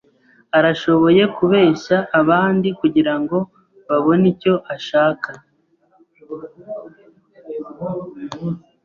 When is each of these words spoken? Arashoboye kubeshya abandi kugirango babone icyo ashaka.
Arashoboye 0.57 1.23
kubeshya 1.37 1.97
abandi 2.19 2.67
kugirango 2.79 3.37
babone 3.87 4.25
icyo 4.33 4.53
ashaka. 4.75 5.29